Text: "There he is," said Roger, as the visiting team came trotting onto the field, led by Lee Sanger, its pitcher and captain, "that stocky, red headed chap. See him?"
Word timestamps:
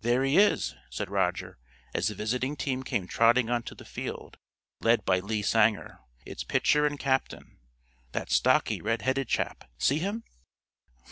"There 0.00 0.24
he 0.24 0.36
is," 0.36 0.74
said 0.90 1.10
Roger, 1.12 1.58
as 1.94 2.08
the 2.08 2.16
visiting 2.16 2.56
team 2.56 2.82
came 2.82 3.06
trotting 3.06 3.48
onto 3.48 3.72
the 3.72 3.84
field, 3.84 4.36
led 4.80 5.04
by 5.04 5.20
Lee 5.20 5.42
Sanger, 5.42 6.00
its 6.24 6.42
pitcher 6.42 6.84
and 6.86 6.98
captain, 6.98 7.60
"that 8.10 8.28
stocky, 8.28 8.80
red 8.80 9.02
headed 9.02 9.28
chap. 9.28 9.70
See 9.78 10.00
him?" 10.00 10.24